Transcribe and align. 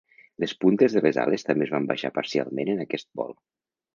Les 0.43 0.53
puntes 0.63 0.95
de 0.97 1.03
les 1.07 1.19
ales 1.25 1.45
també 1.49 1.67
es 1.67 1.75
van 1.75 1.85
baixar 1.93 2.11
parcialment 2.17 2.75
en 2.75 2.81
aquest 2.87 3.09
vol. 3.21 3.37